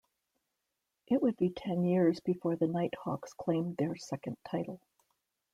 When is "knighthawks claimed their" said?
2.65-3.95